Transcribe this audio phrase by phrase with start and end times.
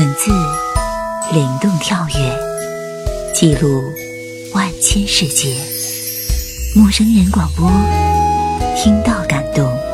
[0.00, 0.30] 文字
[1.34, 3.92] 灵动跳跃，记录
[4.54, 5.54] 万千世界。
[6.74, 7.70] 陌生人广播，
[8.74, 9.89] 听到感动。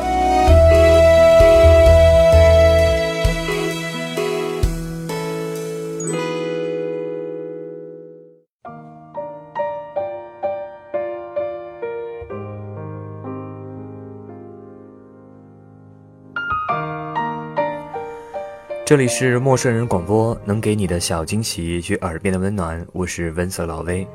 [18.87, 22.87] 这里是陌生人广播，能给你的小惊喜与耳边的温暖。
[22.93, 24.07] 我是温色老威。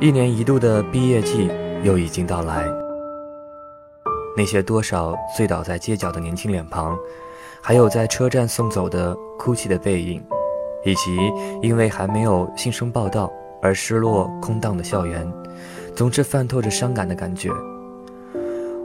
[0.00, 1.48] 一年一度的毕业季
[1.84, 2.66] 又已经到来，
[4.36, 6.98] 那些多少醉倒在街角的年轻脸庞，
[7.62, 10.20] 还有在车站送走的哭泣的背影，
[10.84, 11.16] 以及
[11.62, 13.32] 因为还没有新生报道。
[13.64, 15.26] 而失落、空荡的校园，
[15.96, 17.48] 总是泛透着伤感的感觉。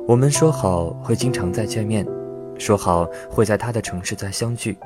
[0.08, 2.08] 我们说好会经常再见面，
[2.58, 4.78] 说好会在他的城市再相聚，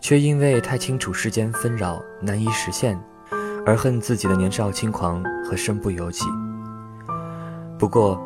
[0.00, 2.96] 却因为太清楚世间纷扰难以实现，
[3.66, 6.24] 而恨自己的年少轻狂和身不由己。
[7.76, 8.16] 不过，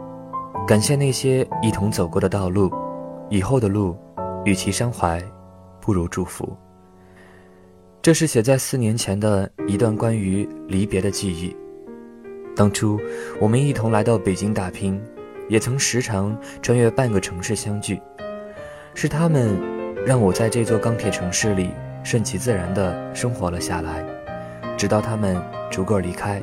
[0.68, 2.70] 感谢那些一同走过的道路，
[3.30, 3.96] 以后的路，
[4.44, 5.18] 与其伤怀，
[5.80, 6.54] 不如祝福。
[8.02, 11.54] 这是写在四年前的一段关于离别的记忆。
[12.56, 12.98] 当初
[13.38, 14.98] 我们一同来到北京打拼，
[15.50, 18.00] 也曾时常穿越半个城市相聚。
[18.94, 19.54] 是他们
[20.06, 21.70] 让我在这座钢铁城市里
[22.02, 24.02] 顺其自然地生活了下来，
[24.78, 25.36] 直到他们
[25.70, 26.42] 逐个离开。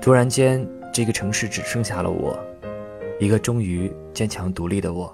[0.00, 2.38] 突然间，这个城市只剩下了我，
[3.18, 5.12] 一个终于坚强独立的我。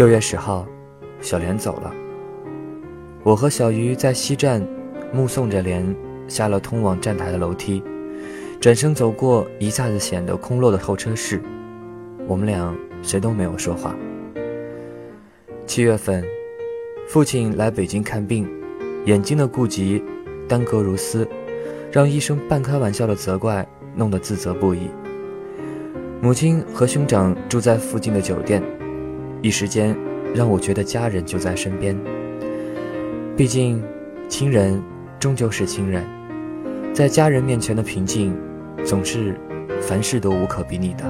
[0.00, 0.66] 六月十号，
[1.20, 1.92] 小莲走了。
[3.22, 4.66] 我和小鱼在西站
[5.12, 5.94] 目送着莲
[6.26, 7.82] 下了通往站台的楼梯，
[8.58, 11.38] 转身走过一下子显得空落的候车室。
[12.26, 13.94] 我们俩谁都没有说话。
[15.66, 16.24] 七月份，
[17.06, 18.48] 父亲来北京看病，
[19.04, 20.02] 眼睛的顾及
[20.48, 21.28] 耽搁如斯，
[21.92, 24.88] 让医生半开玩笑的责怪，弄得自责不已。
[26.22, 28.62] 母亲和兄长住在附近的酒店。
[29.42, 29.96] 一时间，
[30.34, 31.98] 让我觉得家人就在身边。
[33.36, 33.82] 毕竟，
[34.28, 34.82] 亲人
[35.18, 36.04] 终究是亲人，
[36.92, 38.36] 在家人面前的平静，
[38.84, 39.34] 总是
[39.80, 41.04] 凡事都无可比拟的。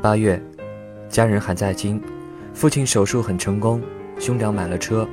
[0.00, 0.40] 八月，
[1.10, 2.00] 家人还在京，
[2.54, 3.78] 父亲手术很成功，
[4.18, 5.06] 兄长买了车，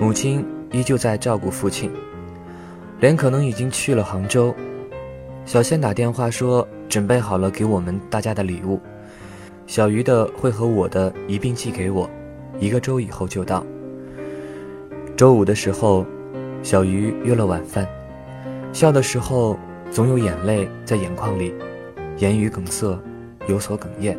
[0.00, 1.90] 母亲依旧在照顾父亲。
[3.00, 4.54] 莲可能已经去了杭州，
[5.44, 6.66] 小仙打电话说。
[6.90, 8.80] 准备好了给我们大家的礼物，
[9.64, 12.10] 小鱼的会和我的一并寄给我，
[12.58, 13.64] 一个周以后就到。
[15.16, 16.04] 周五的时候，
[16.64, 17.86] 小鱼约了晚饭，
[18.72, 19.56] 笑的时候
[19.88, 21.54] 总有眼泪在眼眶里，
[22.18, 22.98] 言语梗塞，
[23.46, 24.18] 有所哽咽。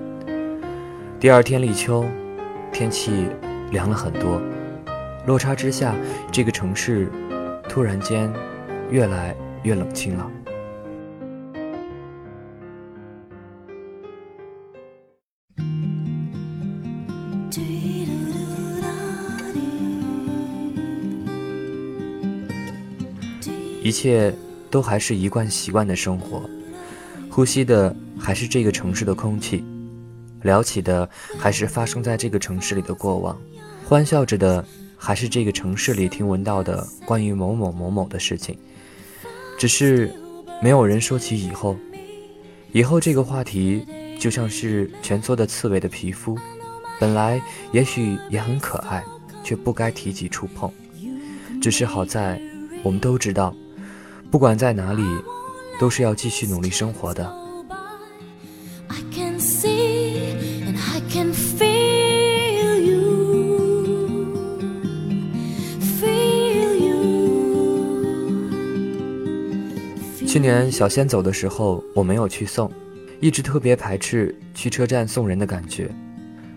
[1.20, 2.06] 第二天立秋，
[2.72, 3.28] 天气
[3.70, 4.42] 凉了很多，
[5.28, 5.94] 落差之下，
[6.32, 7.12] 这个城市
[7.68, 8.32] 突然间
[8.90, 10.32] 越来越冷清了。
[23.92, 24.34] 一切
[24.70, 26.50] 都还是一贯习惯的生活，
[27.30, 29.66] 呼吸的还是这个城市的空气，
[30.44, 33.38] 聊起的还是发生在这个城市里的过往，
[33.86, 34.66] 欢笑着的
[34.96, 38.58] 还是这个城市里听闻到的关于某某某某的事情，
[39.60, 40.10] 只是
[40.64, 41.76] 没有人说起以后。
[42.72, 43.86] 以后这个话题
[44.18, 46.38] 就像是蜷缩的刺猬的皮肤，
[46.98, 47.42] 本来
[47.74, 49.04] 也许也很可爱，
[49.44, 50.72] 却不该提及触碰。
[51.62, 52.42] 只是好在
[52.84, 53.54] 我们都知道。
[54.32, 55.04] 不管在哪里，
[55.78, 57.30] 都是要继续努力生活的。
[70.26, 72.72] 去年小仙走的时候，我没有去送，
[73.20, 75.94] 一直特别排斥去车站送人的感觉。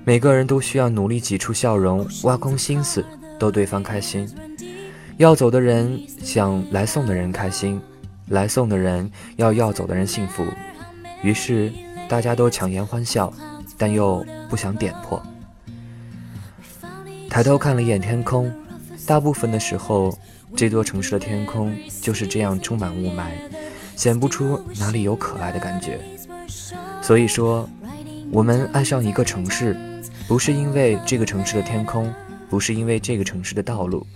[0.05, 3.05] 每个人都需要努力挤出笑容，挖空心思
[3.37, 4.29] 逗对方开心。
[5.17, 7.81] 要走的人想来送的人开心，
[8.29, 10.45] 来送的人要要走的人幸福，
[11.23, 11.73] 于是
[12.09, 13.33] 大家都强颜欢笑，
[13.79, 15.23] 但又不想点破。
[17.31, 18.53] 抬头看了一眼天空，
[19.07, 20.19] 大部分的时候，
[20.57, 21.73] 这座城市的天空
[22.03, 23.31] 就是这样充满雾霾，
[23.95, 26.01] 显不出哪里有可爱的感觉。
[27.01, 27.69] 所以说，
[28.33, 29.77] 我们爱上一个城市，
[30.27, 32.13] 不是因为这个城市的天空。
[32.51, 34.07] 不是因为这个城市的道路，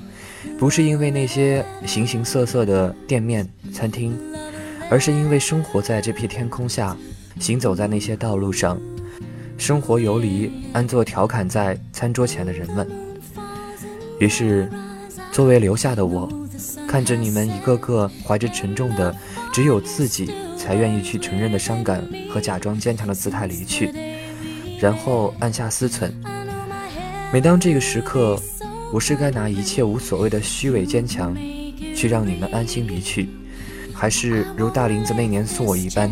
[0.59, 4.17] 不是因为那些形形色色的店面、餐厅，
[4.91, 6.97] 而是因为生活在这片天空下，
[7.39, 8.81] 行走在那些道路上，
[9.57, 12.89] 生活游离，安坐调侃在餐桌前的人们。
[14.19, 14.69] 于是，
[15.31, 16.29] 作为留下的我，
[16.89, 19.15] 看着你们一个个怀着沉重的
[19.53, 23.93] 只有自己才愿意去承认的伤感和假装坚强的姿态离去，
[24.81, 26.11] 然后按下思忖。
[27.33, 28.41] 每当这个时刻，
[28.91, 31.37] 我是该拿一切无所谓的虚伪坚强，
[31.95, 33.29] 去让你们安心离去，
[33.93, 36.11] 还是如大林子那年送我一般，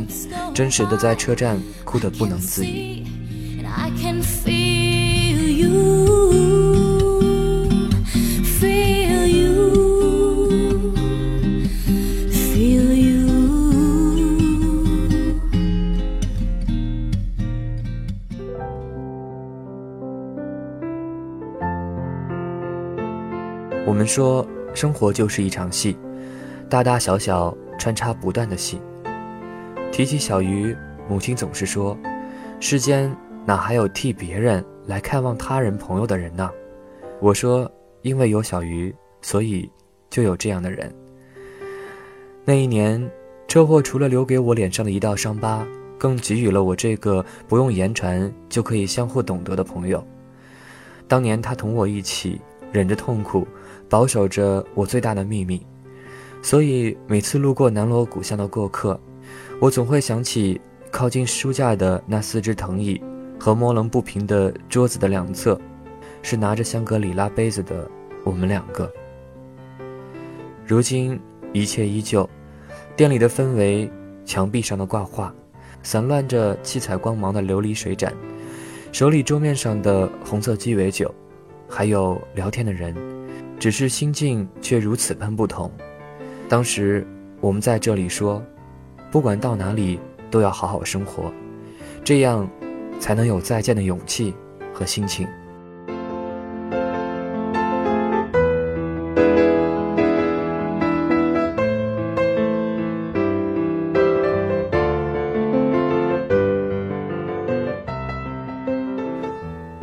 [0.55, 3.02] 真实的在车站哭得不能自已？
[24.06, 25.99] 们说，生活就是一场戏，
[26.70, 28.81] 大大小小穿插不断的戏。
[29.91, 30.76] 提起小鱼，
[31.08, 31.99] 母亲总是说
[32.61, 33.12] ：“世间
[33.44, 36.49] 哪还有替别人来看望他人朋友的人呢？”
[37.19, 37.69] 我说
[38.03, 39.69] ：“因为有小鱼，所以
[40.08, 40.94] 就有这样的人。”
[42.47, 43.05] 那一年，
[43.49, 45.67] 车祸除了留给我脸上的一道伤疤，
[45.99, 50.06] 更给予了我这个不用言传就可以相互懂得的朋友。
[51.08, 53.44] 当年他同我一起忍着痛苦。
[53.88, 55.64] 保守着我最大的秘密，
[56.42, 58.98] 所以每次路过南锣鼓巷的过客，
[59.60, 60.60] 我总会想起
[60.90, 63.00] 靠近书架的那四只藤椅
[63.38, 65.60] 和摸棱不平的桌子的两侧，
[66.22, 67.88] 是拿着香格里拉杯子的
[68.24, 68.90] 我们两个。
[70.66, 71.18] 如今
[71.52, 72.28] 一切依旧，
[72.96, 73.90] 店里的氛围，
[74.24, 75.32] 墙壁上的挂画，
[75.82, 78.12] 散乱着七彩光芒的琉璃水盏，
[78.90, 81.14] 手里桌面上的红色鸡尾酒，
[81.68, 83.15] 还有聊天的人。
[83.58, 85.70] 只是心境却如此般不同。
[86.49, 87.06] 当时
[87.41, 88.43] 我们在这里说，
[89.11, 89.99] 不管到哪里
[90.31, 91.32] 都要好好生活，
[92.05, 92.49] 这样
[93.00, 94.35] 才能有再见的勇气
[94.73, 95.26] 和心情。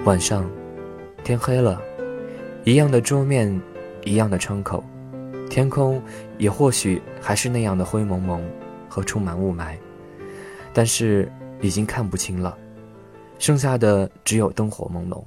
[0.06, 0.46] 晚上，
[1.24, 1.82] 天黑了。
[2.66, 3.62] 一样的桌面，
[4.06, 4.82] 一样的窗口，
[5.50, 6.02] 天空
[6.38, 8.42] 也或许还是那样的灰蒙蒙
[8.88, 9.76] 和充满雾霾，
[10.74, 11.30] 但是
[11.62, 12.58] 已经看不清了，
[13.38, 15.22] 剩下的只有灯火朦胧。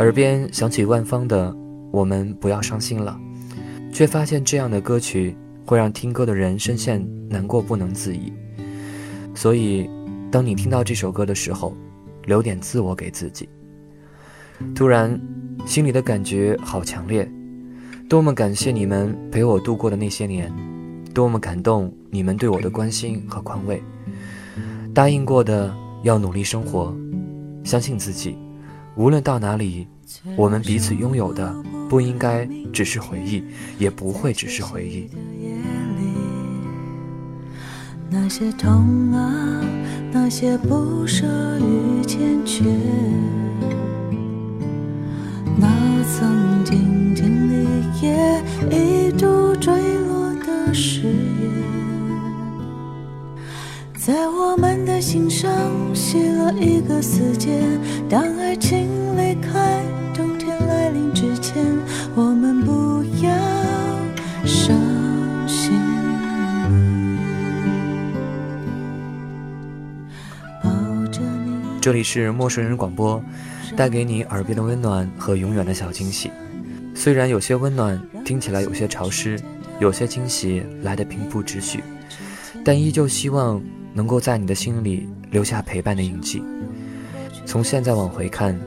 [0.00, 1.52] 耳边响起万芳的
[1.92, 3.16] 《我们不要伤心了》，
[3.94, 8.32] 却发现这样的歌曲会让听歌的人深陷难过不能自已。
[9.36, 9.88] 所以，
[10.32, 11.76] 当你听到这首歌的时候，
[12.24, 13.48] 留点自我给自己。
[14.74, 15.20] 突然。
[15.66, 17.30] 心里的感觉好强烈，
[18.08, 20.50] 多么感谢你们陪我度过的那些年，
[21.12, 23.80] 多么感动你们对我的关心和宽慰。
[24.94, 25.72] 答应过的
[26.02, 26.96] 要努力生活，
[27.62, 28.38] 相信自己，
[28.96, 29.86] 无论到哪里，
[30.34, 31.54] 我们彼此拥有的
[31.90, 33.44] 不应该只是回忆，
[33.78, 35.10] 也不会只是回忆。
[38.08, 39.62] 那些痛啊，
[40.10, 41.26] 那些不舍
[41.60, 42.64] 与坚决。
[45.60, 45.68] 那
[46.04, 47.66] 曾经经历
[48.00, 51.50] 也一度坠落的誓言，
[53.94, 55.50] 在我们的心上
[55.94, 57.60] 写了一个死结。
[58.08, 59.82] 当爱情离开，
[60.14, 61.62] 冬天来临之前，
[62.14, 63.30] 我们不要
[64.46, 64.74] 伤
[65.46, 65.78] 心。
[70.64, 70.70] 抱
[71.12, 71.52] 着你，
[71.82, 73.22] 这里是陌生人广播。
[73.76, 76.30] 带给你耳边的温暖和永远的小惊喜，
[76.94, 79.40] 虽然有些温暖听起来有些潮湿，
[79.78, 81.82] 有些惊喜来得平铺直叙，
[82.64, 83.62] 但依旧希望
[83.94, 86.42] 能够在你的心里留下陪伴的印记。
[87.46, 88.58] 从现在往回看，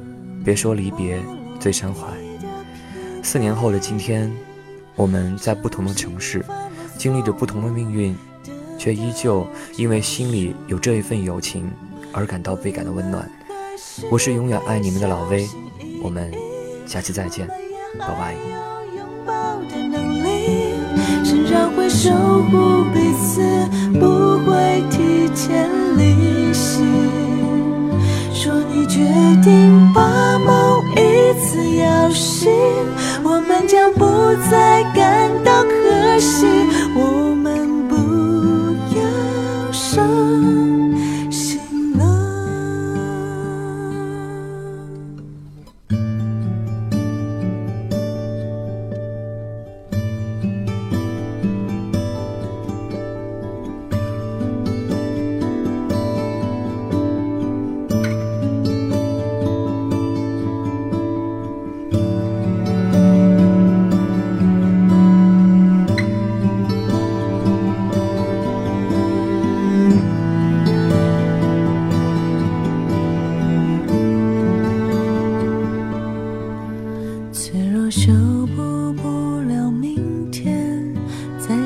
[0.43, 1.21] 别说离别
[1.59, 2.07] 最伤怀。
[3.21, 4.31] 四年后的今天，
[4.95, 6.43] 我们在不同的城市，
[6.97, 8.15] 经历着不同的命运，
[8.77, 11.71] 却依旧因为心里有这一份友情
[12.11, 13.29] 而感到倍感的温暖。
[14.09, 15.47] 我是永远爱你们的老威，
[16.01, 16.31] 我们
[16.85, 17.47] 下期再见，
[17.99, 18.35] 拜拜。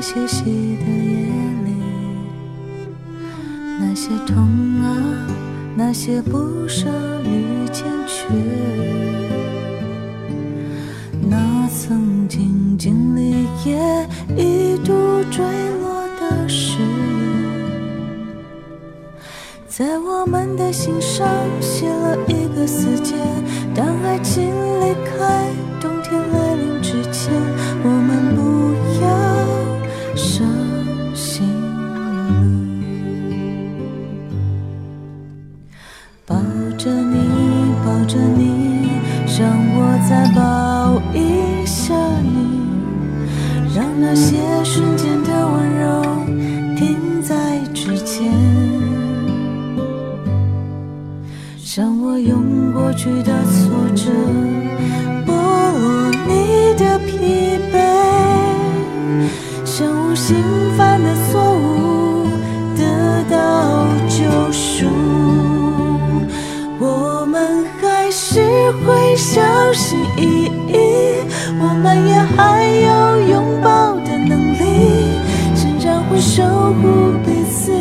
[0.08, 1.26] 在歇息的夜
[1.66, 1.72] 里，
[3.78, 4.36] 那些痛
[4.80, 4.88] 啊，
[5.76, 6.88] 那些不舍
[7.24, 8.24] 与坚决，
[11.28, 14.94] 那曾经经历也一度
[15.30, 15.44] 坠
[15.82, 16.88] 落的誓言，
[19.68, 21.28] 在我们的心上
[21.60, 23.14] 写了一个死结。
[23.74, 24.46] 当爱情
[24.80, 24.94] 离
[44.00, 46.02] 那些瞬间的温柔
[46.76, 47.34] 停在
[47.74, 48.32] 指尖。
[51.76, 54.10] 让我用过去的挫折
[55.24, 57.76] 剥落你的疲惫，
[59.64, 60.36] 像无心
[60.76, 62.26] 犯的错误
[62.76, 62.82] 得
[63.30, 63.36] 到
[64.08, 64.86] 救赎。
[66.80, 68.40] 我们还是
[68.84, 69.40] 会小
[69.72, 70.74] 心翼翼，
[71.60, 73.87] 我们也还有拥抱，
[76.10, 76.42] 我守
[76.80, 77.72] 护彼此，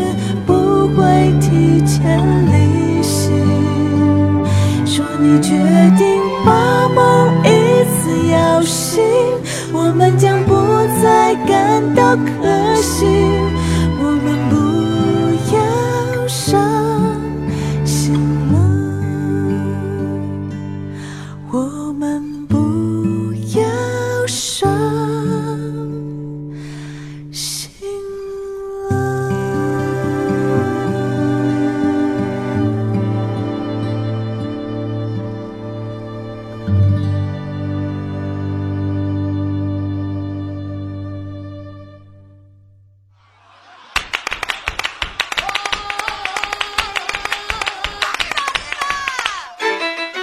[0.46, 3.32] 不会提前离席。
[4.86, 5.56] 说你决
[5.98, 7.48] 定把梦一
[7.96, 9.02] 次摇醒，
[9.74, 10.54] 我们将不
[11.02, 13.47] 再感到可惜。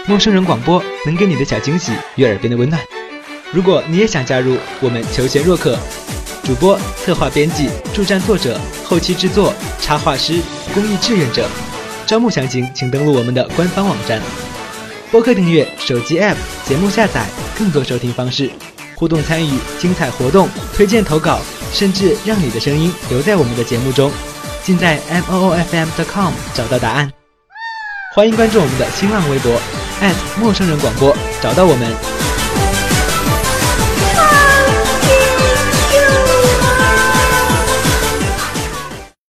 [0.06, 2.80] 陌生人广播能给你的小惊喜与耳边的温暖。
[3.50, 5.78] 如果你也想加入我们求贤若渴，
[6.42, 10.42] 主播、策划、编辑、助战作者、后期制作、插画师、
[10.74, 11.48] 公益志愿者，
[12.04, 14.20] 招募详情请登录我们的官方网站。
[15.10, 17.24] 播客订阅、手机 App、节目下载、
[17.56, 18.50] 更多收听方式、
[18.94, 21.40] 互动参与、精彩活动、推荐投稿，
[21.72, 24.12] 甚至让你的声音留在我们的节目中，
[24.62, 27.10] 尽在 moofm.com 找到答案。
[28.14, 29.60] 欢迎关注我们的新浪微博
[30.40, 32.23] 陌生人广播，找到我们。